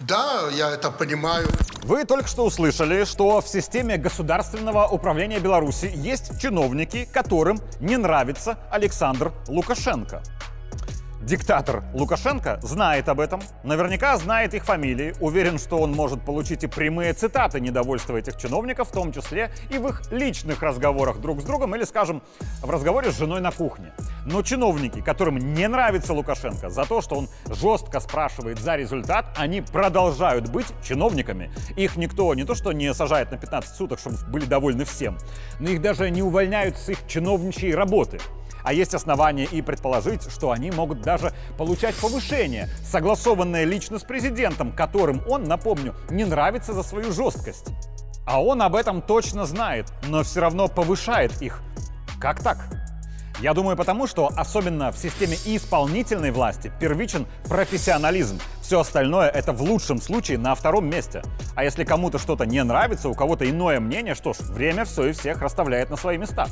Да, 0.00 0.48
я 0.54 0.70
это 0.70 0.90
понимаю. 0.90 1.48
Вы 1.82 2.06
только 2.06 2.28
что 2.28 2.46
услышали, 2.46 3.04
что 3.04 3.42
в 3.42 3.46
системе 3.46 3.98
государственного 3.98 4.88
управления 4.88 5.38
Беларуси 5.38 5.92
есть 5.94 6.40
чиновники, 6.40 7.06
которым 7.12 7.60
не 7.78 7.98
нравится 7.98 8.58
Александр 8.70 9.32
Лукашенко. 9.48 10.22
Диктатор 11.20 11.82
Лукашенко 11.94 12.60
знает 12.62 13.08
об 13.08 13.18
этом, 13.18 13.40
наверняка 13.64 14.16
знает 14.18 14.54
их 14.54 14.64
фамилии, 14.64 15.14
уверен, 15.20 15.58
что 15.58 15.78
он 15.78 15.92
может 15.92 16.22
получить 16.22 16.62
и 16.62 16.68
прямые 16.68 17.12
цитаты 17.12 17.60
недовольства 17.60 18.16
этих 18.16 18.36
чиновников, 18.36 18.88
в 18.88 18.92
том 18.92 19.12
числе 19.12 19.50
и 19.68 19.78
в 19.78 19.88
их 19.88 20.02
личных 20.12 20.62
разговорах 20.62 21.20
друг 21.20 21.40
с 21.40 21.44
другом 21.44 21.74
или, 21.74 21.82
скажем, 21.82 22.22
в 22.62 22.70
разговоре 22.70 23.10
с 23.10 23.18
женой 23.18 23.40
на 23.40 23.50
кухне. 23.50 23.92
Но 24.26 24.42
чиновники, 24.42 25.00
которым 25.00 25.38
не 25.38 25.66
нравится 25.66 26.12
Лукашенко 26.12 26.70
за 26.70 26.84
то, 26.84 27.00
что 27.00 27.16
он 27.16 27.28
жестко 27.50 27.98
спрашивает 27.98 28.60
за 28.60 28.76
результат, 28.76 29.26
они 29.36 29.60
продолжают 29.60 30.48
быть 30.48 30.66
чиновниками. 30.86 31.50
Их 31.76 31.96
никто 31.96 32.32
не 32.34 32.44
то 32.44 32.54
что 32.54 32.72
не 32.72 32.94
сажает 32.94 33.32
на 33.32 33.38
15 33.38 33.76
суток, 33.76 33.98
чтобы 33.98 34.18
были 34.28 34.44
довольны 34.44 34.84
всем, 34.84 35.18
но 35.58 35.68
их 35.68 35.82
даже 35.82 36.10
не 36.10 36.22
увольняют 36.22 36.76
с 36.76 36.88
их 36.90 37.06
чиновничьей 37.08 37.74
работы. 37.74 38.20
А 38.68 38.72
есть 38.74 38.92
основания 38.92 39.46
и 39.46 39.62
предположить, 39.62 40.30
что 40.30 40.50
они 40.50 40.70
могут 40.70 41.00
даже 41.00 41.32
получать 41.56 41.94
повышение, 41.94 42.68
согласованное 42.84 43.64
лично 43.64 43.98
с 43.98 44.02
президентом, 44.02 44.72
которым 44.72 45.22
он, 45.26 45.44
напомню, 45.44 45.94
не 46.10 46.26
нравится 46.26 46.74
за 46.74 46.82
свою 46.82 47.10
жесткость. 47.10 47.68
А 48.26 48.42
он 48.42 48.60
об 48.60 48.76
этом 48.76 49.00
точно 49.00 49.46
знает, 49.46 49.90
но 50.08 50.22
все 50.22 50.40
равно 50.40 50.68
повышает 50.68 51.40
их. 51.40 51.62
Как 52.20 52.42
так? 52.42 52.58
Я 53.40 53.54
думаю 53.54 53.74
потому, 53.74 54.06
что 54.06 54.30
особенно 54.36 54.92
в 54.92 54.98
системе 54.98 55.38
исполнительной 55.46 56.30
власти 56.30 56.70
первичен 56.78 57.26
профессионализм. 57.48 58.38
Все 58.60 58.80
остальное 58.80 59.30
это 59.30 59.54
в 59.54 59.62
лучшем 59.62 59.98
случае 59.98 60.36
на 60.36 60.54
втором 60.54 60.90
месте. 60.90 61.22
А 61.54 61.64
если 61.64 61.84
кому-то 61.84 62.18
что-то 62.18 62.44
не 62.44 62.62
нравится, 62.62 63.08
у 63.08 63.14
кого-то 63.14 63.48
иное 63.48 63.80
мнение, 63.80 64.14
что 64.14 64.34
ж, 64.34 64.40
время 64.40 64.84
все 64.84 65.06
и 65.06 65.12
всех 65.12 65.40
расставляет 65.40 65.88
на 65.88 65.96
свои 65.96 66.18
места. 66.18 66.48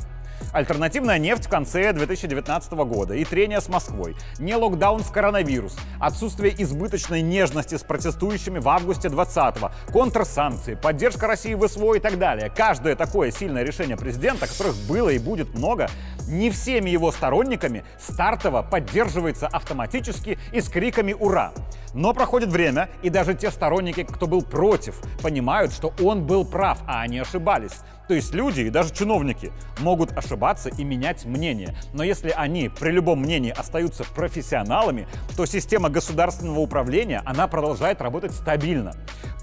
Альтернативная 0.51 1.19
нефть 1.19 1.45
в 1.45 1.49
конце 1.49 1.91
2019 1.93 2.71
года 2.73 3.13
и 3.13 3.23
трение 3.25 3.61
с 3.61 3.67
Москвой, 3.67 4.15
не 4.39 4.55
локдаун 4.55 5.03
в 5.03 5.11
коронавирус, 5.11 5.77
отсутствие 5.99 6.53
избыточной 6.61 7.21
нежности 7.21 7.75
с 7.75 7.83
протестующими 7.83 8.59
в 8.59 8.69
августе 8.69 9.09
20-го, 9.09 9.71
контрсанкции, 9.91 10.75
поддержка 10.75 11.27
России 11.27 11.53
в 11.53 11.67
СВО 11.67 11.95
и 11.95 11.99
так 11.99 12.17
далее. 12.17 12.51
Каждое 12.55 12.95
такое 12.95 13.31
сильное 13.31 13.63
решение 13.63 13.97
президента, 13.97 14.47
которых 14.47 14.75
было 14.87 15.09
и 15.09 15.19
будет 15.19 15.53
много, 15.53 15.89
не 16.27 16.49
всеми 16.49 16.89
его 16.89 17.11
сторонниками 17.11 17.83
стартово 17.99 18.61
поддерживается 18.61 19.47
автоматически 19.47 20.37
и 20.51 20.61
с 20.61 20.69
криками 20.69 21.13
«Ура!». 21.13 21.53
Но 21.93 22.13
проходит 22.13 22.49
время, 22.49 22.89
и 23.01 23.09
даже 23.09 23.33
те 23.33 23.49
сторонники, 23.49 24.03
кто 24.03 24.27
был 24.27 24.41
против, 24.41 25.01
понимают, 25.21 25.71
что 25.71 25.93
он 26.01 26.25
был 26.25 26.45
прав, 26.45 26.79
а 26.85 27.01
они 27.01 27.19
ошибались. 27.19 27.81
То 28.07 28.13
есть 28.13 28.33
люди 28.33 28.61
и 28.61 28.69
даже 28.69 28.93
чиновники 28.93 29.51
могут 29.79 30.17
ошибаться 30.17 30.69
и 30.69 30.83
менять 30.83 31.25
мнение. 31.25 31.75
Но 31.93 32.03
если 32.03 32.29
они 32.29 32.69
при 32.69 32.91
любом 32.91 33.19
мнении 33.19 33.51
остаются 33.51 34.03
профессионалами, 34.15 35.07
то 35.35 35.45
система 35.45 35.89
государственного 35.89 36.59
управления, 36.59 37.21
она 37.25 37.47
продолжает 37.47 38.01
работать 38.01 38.31
стабильно. 38.31 38.93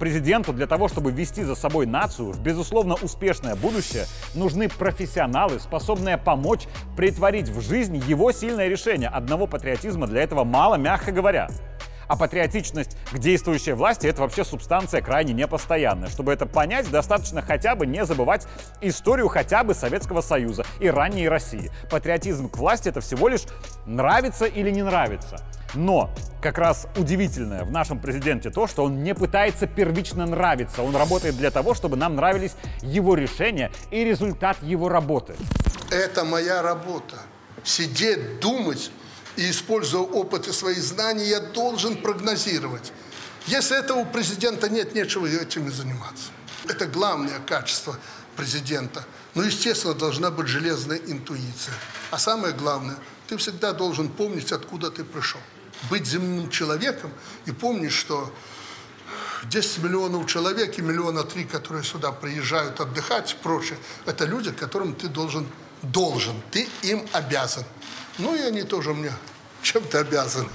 Президенту 0.01 0.53
для 0.53 0.67
того, 0.67 0.89
чтобы 0.89 1.13
вести 1.13 1.45
за 1.45 1.55
собой 1.55 1.87
нацию 1.87 2.33
в 2.33 2.41
безусловно 2.41 2.95
успешное 2.95 3.55
будущее, 3.55 4.07
нужны 4.35 4.69
профессионалы, 4.69 5.61
способные 5.61 6.19
помочь 6.19 6.67
притворить 6.97 7.49
в 7.49 7.61
жизнь 7.61 7.97
его 8.07 8.33
сильное 8.33 8.69
решение. 8.69 9.09
Одного 9.09 9.47
патриотизма 9.47 10.07
для 10.07 10.23
этого 10.23 10.45
мало, 10.45 10.77
мягко 10.77 11.13
говоря. 11.13 11.49
А 12.09 12.17
патриотичность 12.17 12.97
к 13.11 13.19
действующей 13.19 13.73
власти— 13.73 14.07
это 14.09 14.23
вообще 14.23 14.45
субстанция 14.45 15.01
крайне 15.01 15.33
непостоянная. 15.33 16.09
Чтобы 16.09 16.33
это 16.33 16.47
понять, 16.47 16.91
достаточно 16.91 17.43
хотя 17.43 17.75
бы 17.75 17.87
не 17.87 18.05
забывать 18.05 18.47
историю 18.81 19.29
хотя 19.29 19.65
бы 19.65 19.75
Советского 19.75 20.21
Союза 20.21 20.65
и 20.81 20.89
ранней 20.89 21.29
России. 21.29 21.71
Патриотизм 21.91 22.49
к 22.49 22.57
власти— 22.57 22.89
это 22.91 23.01
всего 23.01 23.29
лишь 23.29 23.43
нравится 23.87 24.47
или 24.47 24.71
не 24.71 24.83
нравится. 24.83 25.39
Но 25.75 26.11
как 26.41 26.59
раз 26.59 26.87
удивительное 26.97 27.65
в 27.65 27.71
нашем 27.71 27.99
президенте 27.99 28.51
то, 28.51 28.67
что 28.67 28.85
он 28.85 29.03
не 29.03 29.15
пытается 29.15 29.67
первично 29.67 30.25
нравиться. 30.27 30.83
Он 30.83 30.95
работает 30.95 31.37
для 31.37 31.51
того, 31.51 31.75
чтобы 31.75 31.97
нам 31.97 32.15
нравились 32.17 32.55
его 32.83 33.15
решения 33.15 33.73
и 33.91 34.05
результат 34.05 34.63
его 34.63 34.89
работы. 34.89 35.35
Это 35.91 36.25
моя 36.25 36.63
работа. 36.63 37.17
Сидеть, 37.65 38.41
думать 38.41 38.91
и, 39.37 39.51
используя 39.51 40.03
опыт 40.03 40.49
и 40.49 40.53
свои 40.53 40.81
знания, 40.81 41.29
я 41.29 41.41
должен 41.41 41.97
прогнозировать. 41.97 42.93
Если 43.47 43.79
этого 43.79 43.99
у 43.99 44.07
президента 44.07 44.69
нет, 44.69 44.95
нечего 44.95 45.27
этим 45.27 45.69
и 45.69 45.71
заниматься. 45.71 46.31
Это 46.67 46.87
главное 46.87 47.41
качество 47.41 47.97
президента. 48.37 49.05
Но, 49.35 49.43
естественно, 49.43 49.95
должна 49.95 50.31
быть 50.31 50.47
железная 50.47 50.99
интуиция. 50.99 51.75
А 52.11 52.19
самое 52.19 52.55
главное, 52.55 52.97
ты 53.27 53.37
всегда 53.37 53.73
должен 53.73 54.09
помнить, 54.09 54.53
откуда 54.53 54.91
ты 54.91 55.05
пришел. 55.05 55.41
Быть 55.91 56.07
земным 56.07 56.51
человеком 56.51 57.11
и 57.47 57.53
помнить, 57.53 57.93
что 57.93 58.33
10 59.45 59.79
миллионов 59.83 60.27
человек 60.27 60.79
и 60.79 60.83
миллиона 60.83 61.25
три, 61.25 61.45
которые 61.45 61.85
сюда 61.85 62.13
приезжают 62.13 62.81
отдыхать 62.81 63.33
и 63.33 63.43
прочее, 63.43 63.79
это 64.07 64.25
люди, 64.25 64.53
которым 64.53 64.95
ты 64.95 65.09
должен, 65.09 65.47
должен, 65.83 66.35
ты 66.51 66.69
им 66.83 67.07
обязан. 67.13 67.65
Ну 68.19 68.35
и 68.35 68.41
они 68.41 68.63
тоже 68.63 68.95
мне 68.95 69.11
чем-то 69.63 70.01
обязаны. 70.01 70.49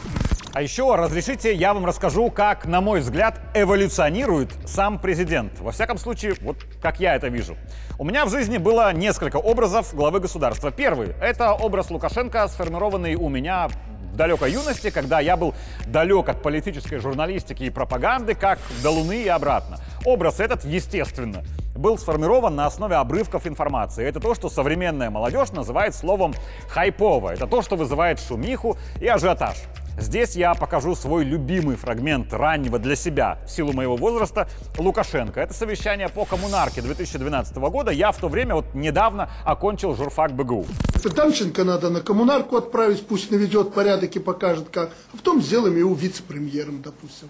А 0.53 0.61
еще 0.61 0.95
разрешите, 0.95 1.53
я 1.53 1.73
вам 1.73 1.85
расскажу, 1.85 2.31
как, 2.31 2.65
на 2.65 2.81
мой 2.81 3.01
взгляд, 3.01 3.39
эволюционирует 3.53 4.49
сам 4.65 4.97
президент. 4.97 5.59
Во 5.59 5.71
всяком 5.71 5.97
случае, 5.97 6.35
вот 6.41 6.57
как 6.81 6.99
я 6.99 7.15
это 7.15 7.27
вижу. 7.27 7.55
У 7.99 8.05
меня 8.05 8.25
в 8.25 8.29
жизни 8.29 8.57
было 8.57 8.91
несколько 8.93 9.37
образов 9.37 9.93
главы 9.93 10.21
государства. 10.21 10.71
Первый— 10.71 11.09
это 11.21 11.53
образ 11.53 11.91
Лукашенко, 11.91 12.47
сформированный 12.47 13.15
у 13.15 13.29
меня 13.29 13.67
в 13.67 14.15
далекой 14.15 14.53
юности, 14.53 14.89
когда 14.89 15.19
я 15.19 15.37
был 15.37 15.53
далек 15.85 16.29
от 16.29 16.41
политической 16.41 16.97
журналистики 16.97 17.63
и 17.63 17.69
пропаганды, 17.69 18.35
как 18.35 18.59
до 18.81 18.91
Луны 18.91 19.23
и 19.23 19.27
обратно. 19.27 19.79
Образ 20.05 20.39
этот, 20.39 20.63
естественно, 20.63 21.43
был 21.79 21.97
сформирован 21.97 22.55
на 22.55 22.65
основе 22.65 22.95
обрывков 22.95 23.47
информации. 23.47 24.05
Это 24.05 24.19
то, 24.19 24.35
что 24.35 24.49
современная 24.49 25.09
молодежь 25.09 25.51
называет 25.51 25.95
словом 25.95 26.33
«хайпово». 26.67 27.33
Это 27.33 27.47
то, 27.47 27.61
что 27.61 27.75
вызывает 27.75 28.19
шумиху 28.19 28.77
и 29.01 29.07
ажиотаж. 29.07 29.57
Здесь 29.99 30.35
я 30.35 30.53
покажу 30.53 30.95
свой 30.95 31.25
любимый 31.25 31.75
фрагмент 31.75 32.33
раннего 32.33 32.79
для 32.79 32.95
себя, 32.95 33.37
в 33.45 33.51
силу 33.51 33.73
моего 33.73 33.97
возраста, 33.97 34.47
Лукашенко. 34.77 35.41
Это 35.41 35.53
совещание 35.53 36.07
по 36.07 36.23
коммунарке 36.23 36.81
2012 36.81 37.57
года. 37.57 37.91
Я 37.91 38.13
в 38.13 38.17
то 38.17 38.29
время, 38.29 38.55
вот 38.55 38.73
недавно, 38.73 39.29
окончил 39.43 39.95
журфак 39.95 40.33
БГУ. 40.33 40.65
Данченко 41.03 41.65
надо 41.65 41.89
на 41.89 41.99
коммунарку 41.99 42.55
отправить, 42.55 43.05
пусть 43.07 43.29
наведет 43.29 43.73
порядок 43.73 44.15
и 44.15 44.19
покажет 44.19 44.69
как. 44.69 44.91
А 45.13 45.17
потом 45.17 45.41
сделаем 45.41 45.75
его 45.77 45.93
вице-премьером, 45.93 46.81
допустим. 46.81 47.29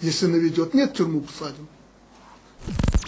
Если 0.00 0.26
наведет. 0.26 0.74
Нет, 0.74 0.94
тюрьму 0.94 1.20
посадим. 1.20 1.68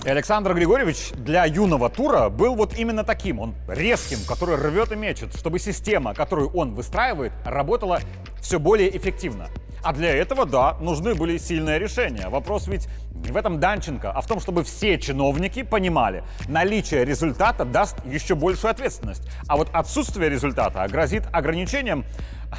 И 0.02 0.09
Александр 0.09 0.54
Григорьевич 0.54 1.11
для 1.12 1.45
юного 1.45 1.90
тура 1.90 2.30
был 2.30 2.54
вот 2.54 2.75
именно 2.78 3.04
таким. 3.04 3.38
Он 3.38 3.54
резким, 3.69 4.19
который 4.26 4.57
рвет 4.57 4.92
и 4.92 4.97
мечет, 4.97 5.37
чтобы 5.37 5.59
система, 5.59 6.14
которую 6.14 6.50
он 6.52 6.73
выстраивает, 6.73 7.33
работала 7.45 8.00
все 8.40 8.59
более 8.59 8.97
эффективно. 8.97 9.49
А 9.83 9.92
для 9.92 10.14
этого, 10.14 10.47
да, 10.47 10.75
нужны 10.80 11.14
были 11.14 11.37
сильные 11.37 11.78
решения. 11.78 12.28
Вопрос 12.30 12.66
ведь 12.66 12.88
не 13.14 13.30
в 13.30 13.37
этом 13.37 13.61
Данченко, 13.61 14.11
а 14.11 14.21
в 14.23 14.26
том, 14.26 14.40
чтобы 14.40 14.64
все 14.64 14.99
чиновники 14.99 15.62
понимали, 15.62 16.25
наличие 16.49 17.04
результата 17.04 17.66
даст 17.66 17.97
еще 18.07 18.35
большую 18.35 18.71
ответственность. 18.71 19.23
А 19.49 19.57
вот 19.57 19.69
отсутствие 19.73 20.30
результата 20.30 20.87
грозит 20.88 21.25
ограничением 21.30 22.07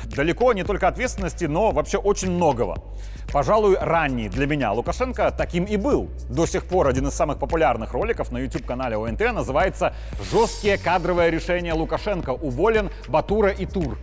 далеко 0.06 0.54
не 0.54 0.64
только 0.64 0.88
ответственности, 0.88 1.46
но 1.46 1.72
вообще 1.72 1.98
очень 1.98 2.32
многого. 2.32 2.84
Пожалуй, 3.32 3.78
ранний 3.80 4.30
для 4.30 4.46
меня 4.46 4.72
Лукашенко 4.74 5.32
таким 5.32 5.64
и 5.66 5.78
был. 5.78 6.10
До 6.30 6.46
сих 6.46 6.66
пор 6.66 6.88
один 6.88 7.08
из 7.08 7.14
самых 7.14 7.40
популярных 7.40 7.94
роликов 7.94 8.32
на 8.32 8.40
YouTube-канале 8.40 8.98
ОНТ 8.98 9.20
называется 9.34 9.94
«Жесткие 10.32 10.78
кадровые 10.78 11.32
решения 11.32 11.74
Лукашенко. 11.74 12.32
Уволен 12.32 12.90
Батура 13.08 13.50
и 13.50 13.66
Тур». 13.66 13.98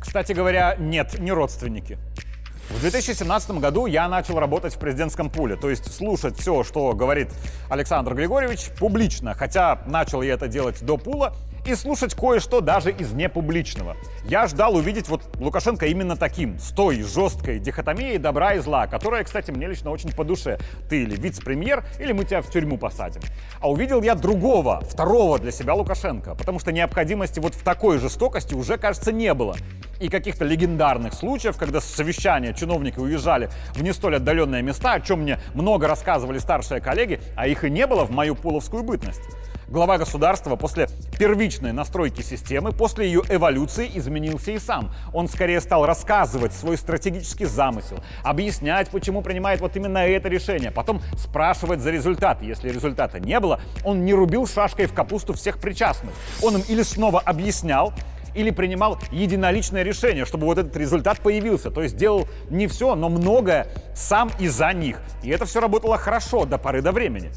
Кстати 0.00 0.32
говоря, 0.32 0.76
нет, 0.78 1.18
не 1.18 1.32
родственники. 1.32 1.98
В 2.70 2.80
2017 2.80 3.50
году 3.52 3.86
я 3.86 4.08
начал 4.08 4.38
работать 4.38 4.74
в 4.74 4.78
президентском 4.78 5.30
пуле, 5.30 5.56
то 5.56 5.68
есть 5.68 5.92
слушать 5.94 6.38
все, 6.38 6.64
что 6.64 6.92
говорит 6.92 7.28
Александр 7.68 8.14
Григорьевич, 8.14 8.70
публично. 8.78 9.34
Хотя 9.34 9.82
начал 9.86 10.22
я 10.22 10.34
это 10.34 10.48
делать 10.48 10.82
до 10.82 10.96
пула, 10.96 11.34
и 11.64 11.74
слушать 11.74 12.14
кое-что 12.14 12.60
даже 12.60 12.90
из 12.90 13.12
непубличного. 13.12 13.96
Я 14.24 14.46
ждал 14.46 14.74
увидеть 14.76 15.08
вот 15.08 15.22
Лукашенко 15.38 15.86
именно 15.86 16.16
таким, 16.16 16.58
с 16.58 16.70
той 16.70 17.02
жесткой 17.02 17.58
дихотомией 17.58 18.18
добра 18.18 18.54
и 18.54 18.58
зла, 18.58 18.86
которая, 18.86 19.24
кстати, 19.24 19.50
мне 19.50 19.66
лично 19.66 19.90
очень 19.90 20.12
по 20.12 20.24
душе. 20.24 20.58
Ты 20.88 21.02
или 21.02 21.16
вице-премьер, 21.16 21.84
или 21.98 22.12
мы 22.12 22.24
тебя 22.24 22.42
в 22.42 22.50
тюрьму 22.50 22.78
посадим. 22.78 23.22
А 23.60 23.70
увидел 23.70 24.02
я 24.02 24.14
другого, 24.14 24.80
второго 24.80 25.38
для 25.38 25.52
себя 25.52 25.74
Лукашенко, 25.74 26.34
потому 26.34 26.58
что 26.58 26.72
необходимости 26.72 27.40
вот 27.40 27.54
в 27.54 27.62
такой 27.62 27.98
жестокости 27.98 28.54
уже, 28.54 28.76
кажется, 28.78 29.12
не 29.12 29.32
было 29.34 29.56
и 30.02 30.08
каких-то 30.08 30.44
легендарных 30.44 31.14
случаев, 31.14 31.56
когда 31.56 31.80
с 31.80 31.84
совещания 31.84 32.52
чиновники 32.52 32.98
уезжали 32.98 33.50
в 33.72 33.82
не 33.82 33.92
столь 33.92 34.16
отдаленные 34.16 34.60
места, 34.60 34.94
о 34.94 35.00
чем 35.00 35.20
мне 35.20 35.38
много 35.54 35.86
рассказывали 35.86 36.38
старшие 36.38 36.80
коллеги, 36.80 37.20
а 37.36 37.46
их 37.46 37.62
и 37.62 37.70
не 37.70 37.86
было 37.86 38.04
в 38.04 38.10
мою 38.10 38.34
пуловскую 38.34 38.82
бытность. 38.82 39.22
Глава 39.68 39.96
государства 39.96 40.56
после 40.56 40.88
первичной 41.18 41.72
настройки 41.72 42.20
системы, 42.20 42.72
после 42.72 43.06
ее 43.06 43.22
эволюции 43.28 43.90
изменился 43.94 44.50
и 44.50 44.58
сам. 44.58 44.92
Он 45.12 45.28
скорее 45.28 45.60
стал 45.60 45.86
рассказывать 45.86 46.52
свой 46.52 46.76
стратегический 46.76 47.46
замысел, 47.46 47.98
объяснять, 48.24 48.90
почему 48.90 49.22
принимает 49.22 49.60
вот 49.60 49.76
именно 49.76 49.98
это 49.98 50.28
решение, 50.28 50.72
потом 50.72 51.00
спрашивать 51.16 51.80
за 51.80 51.90
результаты. 51.90 52.44
Если 52.44 52.70
результата 52.70 53.20
не 53.20 53.38
было, 53.38 53.60
он 53.84 54.04
не 54.04 54.14
рубил 54.14 54.46
шашкой 54.46 54.86
в 54.86 54.94
капусту 54.94 55.32
всех 55.32 55.58
причастных. 55.58 56.12
Он 56.42 56.56
им 56.56 56.62
или 56.68 56.82
снова 56.82 57.20
объяснял, 57.20 57.92
или 58.34 58.50
принимал 58.50 58.98
единоличное 59.10 59.82
решение, 59.82 60.24
чтобы 60.24 60.46
вот 60.46 60.58
этот 60.58 60.76
результат 60.76 61.20
появился. 61.20 61.70
То 61.70 61.82
есть 61.82 61.96
делал 61.96 62.26
не 62.50 62.66
все, 62.66 62.94
но 62.94 63.08
многое 63.08 63.68
сам 63.94 64.30
и 64.38 64.48
за 64.48 64.72
них. 64.72 65.00
И 65.22 65.30
это 65.30 65.44
все 65.44 65.60
работало 65.60 65.98
хорошо 65.98 66.46
до 66.46 66.58
поры 66.58 66.82
до 66.82 66.92
времени. 66.92 67.30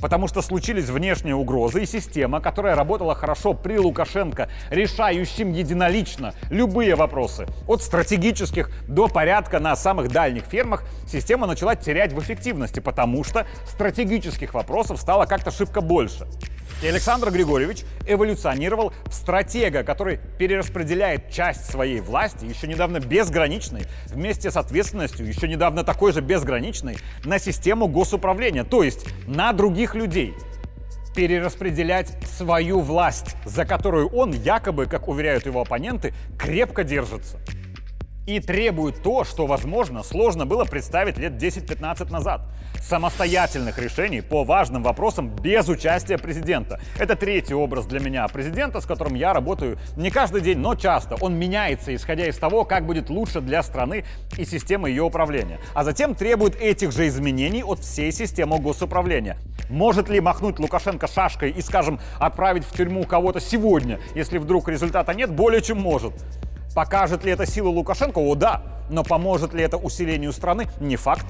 Потому 0.00 0.28
что 0.28 0.42
случились 0.42 0.88
внешние 0.88 1.34
угрозы 1.34 1.82
и 1.82 1.86
система, 1.86 2.40
которая 2.40 2.74
работала 2.74 3.14
хорошо 3.14 3.54
при 3.54 3.78
Лукашенко, 3.78 4.48
решающим 4.70 5.52
единолично 5.52 6.34
любые 6.50 6.94
вопросы. 6.94 7.46
От 7.66 7.82
стратегических 7.82 8.70
до 8.88 9.08
порядка 9.08 9.58
на 9.58 9.74
самых 9.76 10.10
дальних 10.10 10.44
фермах 10.44 10.84
система 11.06 11.46
начала 11.46 11.76
терять 11.76 12.12
в 12.12 12.20
эффективности, 12.20 12.80
потому 12.80 13.24
что 13.24 13.46
стратегических 13.66 14.54
вопросов 14.54 15.00
стало 15.00 15.26
как-то 15.26 15.50
шибко 15.50 15.80
больше. 15.80 16.26
И 16.82 16.86
Александр 16.86 17.30
Григорьевич 17.30 17.84
эволюционировал 18.06 18.92
в 19.06 19.14
стратега, 19.14 19.82
который 19.82 20.20
перераспределяет 20.38 21.30
часть 21.30 21.70
своей 21.70 22.00
власти, 22.00 22.44
еще 22.44 22.66
недавно 22.66 23.00
безграничной, 23.00 23.84
вместе 24.08 24.50
с 24.50 24.58
ответственностью, 24.58 25.26
еще 25.26 25.48
недавно 25.48 25.84
такой 25.84 26.12
же 26.12 26.20
безграничной, 26.20 26.98
на 27.24 27.38
систему 27.38 27.88
госуправления, 27.88 28.62
то 28.62 28.82
есть 28.82 29.06
на 29.26 29.54
других 29.54 29.85
людей 29.94 30.34
перераспределять 31.14 32.12
свою 32.26 32.80
власть, 32.80 33.36
за 33.44 33.64
которую 33.64 34.08
он 34.08 34.32
якобы, 34.32 34.86
как 34.86 35.08
уверяют 35.08 35.46
его 35.46 35.62
оппоненты, 35.62 36.12
крепко 36.38 36.84
держится 36.84 37.38
и 38.26 38.40
требует 38.40 39.02
то, 39.02 39.24
что, 39.24 39.46
возможно, 39.46 40.02
сложно 40.02 40.46
было 40.46 40.64
представить 40.64 41.16
лет 41.16 41.32
10-15 41.34 42.10
назад. 42.10 42.42
Самостоятельных 42.82 43.78
решений 43.78 44.20
по 44.20 44.44
важным 44.44 44.82
вопросам 44.82 45.28
без 45.28 45.68
участия 45.68 46.18
президента. 46.18 46.80
Это 46.98 47.16
третий 47.16 47.54
образ 47.54 47.86
для 47.86 48.00
меня 48.00 48.26
президента, 48.28 48.80
с 48.80 48.86
которым 48.86 49.14
я 49.14 49.32
работаю 49.32 49.78
не 49.96 50.10
каждый 50.10 50.40
день, 50.40 50.58
но 50.58 50.74
часто. 50.74 51.16
Он 51.20 51.34
меняется, 51.34 51.94
исходя 51.94 52.26
из 52.26 52.36
того, 52.36 52.64
как 52.64 52.86
будет 52.86 53.08
лучше 53.08 53.40
для 53.40 53.62
страны 53.62 54.04
и 54.36 54.44
системы 54.44 54.90
ее 54.90 55.02
управления. 55.02 55.60
А 55.74 55.84
затем 55.84 56.14
требует 56.14 56.56
этих 56.56 56.92
же 56.92 57.06
изменений 57.08 57.62
от 57.62 57.80
всей 57.80 58.12
системы 58.12 58.58
госуправления. 58.58 59.38
Может 59.68 60.08
ли 60.08 60.20
махнуть 60.20 60.58
Лукашенко 60.58 61.06
шашкой 61.06 61.50
и, 61.50 61.60
скажем, 61.60 62.00
отправить 62.18 62.64
в 62.64 62.76
тюрьму 62.76 63.04
кого-то 63.04 63.40
сегодня, 63.40 64.00
если 64.14 64.38
вдруг 64.38 64.68
результата 64.68 65.12
нет? 65.14 65.30
Более 65.30 65.62
чем 65.62 65.80
может. 65.80 66.12
Покажет 66.76 67.24
ли 67.24 67.32
это 67.32 67.46
силу 67.46 67.70
Лукашенко? 67.70 68.18
О, 68.18 68.34
да. 68.34 68.60
Но 68.90 69.02
поможет 69.02 69.54
ли 69.54 69.62
это 69.62 69.78
усилению 69.78 70.30
страны? 70.34 70.68
Не 70.78 70.96
факт. 70.96 71.24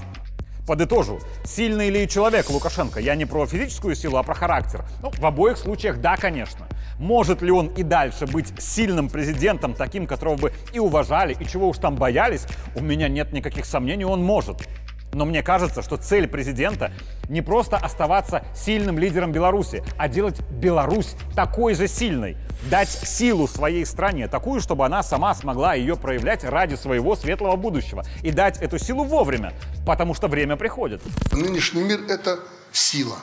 Подытожу. 0.66 1.20
Сильный 1.44 1.88
ли 1.88 2.08
человек 2.08 2.50
Лукашенко? 2.50 2.98
Я 2.98 3.14
не 3.14 3.26
про 3.26 3.46
физическую 3.46 3.94
силу, 3.94 4.16
а 4.16 4.24
про 4.24 4.34
характер. 4.34 4.84
Ну, 5.04 5.12
в 5.16 5.24
обоих 5.24 5.56
случаях 5.56 6.00
да, 6.00 6.16
конечно. 6.16 6.66
Может 6.98 7.42
ли 7.42 7.52
он 7.52 7.68
и 7.68 7.84
дальше 7.84 8.26
быть 8.26 8.60
сильным 8.60 9.08
президентом, 9.08 9.74
таким, 9.74 10.08
которого 10.08 10.34
бы 10.34 10.52
и 10.72 10.80
уважали, 10.80 11.36
и 11.38 11.46
чего 11.46 11.68
уж 11.68 11.78
там 11.78 11.94
боялись? 11.94 12.44
У 12.74 12.80
меня 12.80 13.06
нет 13.06 13.32
никаких 13.32 13.66
сомнений, 13.66 14.04
он 14.04 14.24
может. 14.24 14.66
Но 15.16 15.24
мне 15.24 15.42
кажется, 15.42 15.80
что 15.80 15.96
цель 15.96 16.28
президента 16.28 16.92
не 17.30 17.40
просто 17.40 17.78
оставаться 17.78 18.44
сильным 18.54 18.98
лидером 18.98 19.32
Беларуси, 19.32 19.82
а 19.96 20.08
делать 20.08 20.42
Беларусь 20.50 21.14
такой 21.34 21.74
же 21.74 21.88
сильной. 21.88 22.36
Дать 22.70 22.90
силу 22.90 23.48
своей 23.48 23.86
стране, 23.86 24.28
такую, 24.28 24.60
чтобы 24.60 24.84
она 24.84 25.02
сама 25.02 25.34
смогла 25.34 25.72
ее 25.72 25.96
проявлять 25.96 26.44
ради 26.44 26.74
своего 26.74 27.16
светлого 27.16 27.56
будущего. 27.56 28.04
И 28.22 28.30
дать 28.30 28.58
эту 28.58 28.78
силу 28.78 29.04
вовремя, 29.04 29.54
потому 29.86 30.12
что 30.12 30.28
время 30.28 30.56
приходит. 30.56 31.00
Нынешний 31.32 31.82
мир– 31.82 32.00
это 32.10 32.38
сила. 32.70 33.16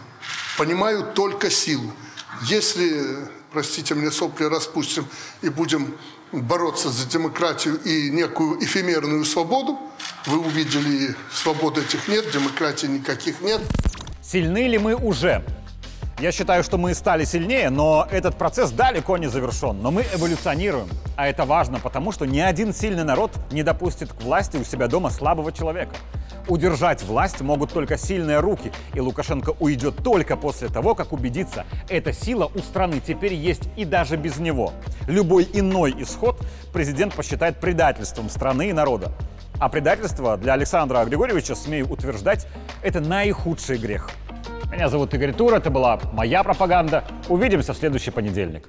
Понимаю 0.58 1.14
только 1.14 1.52
силу. 1.52 1.92
Если, 2.42 3.04
простите 3.54 3.94
мне, 3.94 4.12
сопли 4.12 4.46
распустим 4.46 5.06
и 5.42 5.50
будем 5.50 5.96
бороться 6.32 6.90
за 6.90 7.08
демократию 7.08 7.80
и 7.86 8.10
некую 8.10 8.62
эфемерную 8.64 9.24
свободу, 9.24 9.78
вы 10.26 10.40
увидели, 10.40 11.16
свободы 11.32 11.82
этих 11.82 12.08
нет, 12.08 12.32
демократии 12.32 12.88
никаких 12.88 13.40
нет. 13.42 13.62
Сильны 14.22 14.68
ли 14.68 14.80
мы 14.80 14.96
уже? 14.96 15.46
Я 16.20 16.32
считаю, 16.32 16.64
что 16.64 16.78
мы 16.78 16.94
стали 16.94 17.26
сильнее, 17.26 17.70
но 17.70 18.08
этот 18.10 18.38
процесс 18.38 18.72
далеко 18.72 19.18
не 19.18 19.28
завершен. 19.28 19.82
Но 19.82 19.92
мы 19.92 20.06
эволюционируем. 20.14 20.88
А 21.18 21.28
это 21.28 21.44
важно, 21.44 21.80
потому 21.80 22.12
что 22.12 22.26
ни 22.26 22.40
один 22.40 22.74
сильный 22.74 23.04
народ 23.04 23.32
не 23.52 23.64
допустит 23.64 24.14
к 24.14 24.22
власти 24.22 24.58
у 24.58 24.64
себя 24.64 24.88
дома 24.88 25.10
слабого 25.10 25.52
человека. 25.52 25.96
Удержать 26.48 27.04
власть 27.04 27.42
могут 27.42 27.72
только 27.72 27.98
сильные 27.98 28.40
руки, 28.40 28.72
и 28.94 29.00
Лукашенко 29.00 29.54
уйдет 29.60 29.96
только 30.04 30.36
после 30.36 30.68
того, 30.68 30.94
как 30.94 31.14
убедится, 31.14 31.66
эта 31.90 32.12
сила 32.12 32.52
у 32.54 32.60
страны 32.60 33.02
теперь 33.06 33.34
есть 33.34 33.70
и 33.78 33.86
даже 33.86 34.18
без 34.18 34.38
него. 34.38 34.74
Любой 35.08 35.48
иной 35.54 35.96
исход 36.00 36.38
президент 36.74 37.14
посчитает 37.14 37.60
предательством 37.60 38.30
страны 38.30 38.70
и 38.70 38.74
народа. 38.74 39.12
А 39.60 39.70
предательство 39.70 40.36
для 40.36 40.54
Александра 40.54 41.06
Григорьевича, 41.06 41.56
смею 41.56 41.90
утверждать, 41.90 42.48
это 42.82 43.00
наихудший 43.00 43.78
грех. 43.78 44.10
Меня 44.70 44.90
зовут 44.90 45.14
Игорь 45.14 45.34
Тур, 45.34 45.54
это 45.54 45.70
была 45.70 46.00
моя 46.12 46.44
пропаганда. 46.44 47.04
Увидимся 47.30 47.74
в 47.74 47.78
следующий 47.78 48.12
понедельник. 48.12 48.68